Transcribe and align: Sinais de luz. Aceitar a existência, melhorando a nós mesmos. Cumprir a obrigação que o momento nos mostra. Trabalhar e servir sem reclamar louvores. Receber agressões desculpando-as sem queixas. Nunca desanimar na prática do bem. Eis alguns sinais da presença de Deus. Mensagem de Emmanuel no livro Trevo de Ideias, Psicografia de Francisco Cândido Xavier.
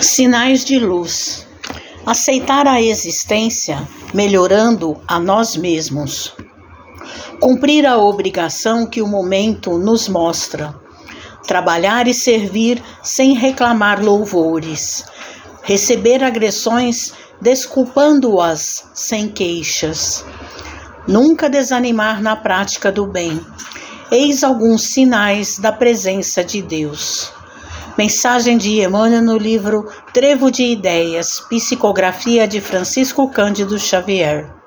Sinais 0.00 0.64
de 0.64 0.78
luz. 0.78 1.44
Aceitar 2.06 2.68
a 2.68 2.80
existência, 2.80 3.86
melhorando 4.14 4.96
a 5.08 5.18
nós 5.18 5.56
mesmos. 5.56 6.36
Cumprir 7.40 7.84
a 7.84 7.98
obrigação 7.98 8.86
que 8.86 9.02
o 9.02 9.08
momento 9.08 9.76
nos 9.76 10.08
mostra. 10.08 10.72
Trabalhar 11.48 12.06
e 12.06 12.14
servir 12.14 12.80
sem 13.02 13.34
reclamar 13.34 14.00
louvores. 14.00 15.04
Receber 15.64 16.22
agressões 16.22 17.12
desculpando-as 17.40 18.84
sem 18.94 19.28
queixas. 19.28 20.24
Nunca 21.08 21.50
desanimar 21.50 22.22
na 22.22 22.36
prática 22.36 22.92
do 22.92 23.04
bem. 23.04 23.44
Eis 24.12 24.44
alguns 24.44 24.82
sinais 24.82 25.58
da 25.58 25.72
presença 25.72 26.44
de 26.44 26.62
Deus. 26.62 27.36
Mensagem 27.98 28.56
de 28.56 28.80
Emmanuel 28.80 29.20
no 29.20 29.36
livro 29.36 29.90
Trevo 30.14 30.52
de 30.52 30.62
Ideias, 30.62 31.40
Psicografia 31.40 32.46
de 32.46 32.60
Francisco 32.60 33.28
Cândido 33.28 33.76
Xavier. 33.76 34.57